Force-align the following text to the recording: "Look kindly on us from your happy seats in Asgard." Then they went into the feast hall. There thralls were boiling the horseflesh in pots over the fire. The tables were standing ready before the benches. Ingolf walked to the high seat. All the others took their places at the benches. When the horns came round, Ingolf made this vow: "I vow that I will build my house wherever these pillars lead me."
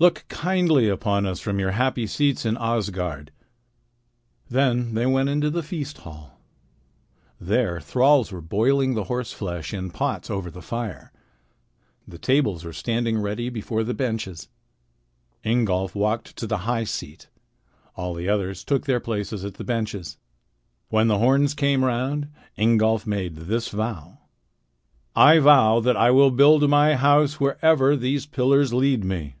"Look 0.00 0.24
kindly 0.26 0.90
on 0.90 1.24
us 1.24 1.38
from 1.38 1.60
your 1.60 1.70
happy 1.70 2.08
seats 2.08 2.44
in 2.44 2.56
Asgard." 2.58 3.30
Then 4.50 4.94
they 4.94 5.06
went 5.06 5.28
into 5.28 5.50
the 5.50 5.62
feast 5.62 5.98
hall. 5.98 6.40
There 7.40 7.78
thralls 7.80 8.32
were 8.32 8.40
boiling 8.40 8.94
the 8.94 9.04
horseflesh 9.04 9.72
in 9.72 9.92
pots 9.92 10.28
over 10.30 10.50
the 10.50 10.60
fire. 10.60 11.12
The 12.08 12.18
tables 12.18 12.64
were 12.64 12.72
standing 12.72 13.20
ready 13.20 13.50
before 13.50 13.84
the 13.84 13.94
benches. 13.94 14.48
Ingolf 15.44 15.94
walked 15.94 16.34
to 16.38 16.48
the 16.48 16.58
high 16.66 16.84
seat. 16.84 17.28
All 17.94 18.14
the 18.14 18.28
others 18.28 18.64
took 18.64 18.86
their 18.86 18.98
places 19.00 19.44
at 19.44 19.54
the 19.54 19.64
benches. 19.64 20.18
When 20.88 21.06
the 21.06 21.20
horns 21.20 21.54
came 21.54 21.84
round, 21.84 22.32
Ingolf 22.58 23.06
made 23.06 23.36
this 23.36 23.68
vow: 23.68 24.18
"I 25.14 25.38
vow 25.38 25.78
that 25.78 25.96
I 25.96 26.10
will 26.10 26.32
build 26.32 26.68
my 26.68 26.96
house 26.96 27.38
wherever 27.38 27.94
these 27.94 28.26
pillars 28.26 28.72
lead 28.72 29.04
me." 29.04 29.36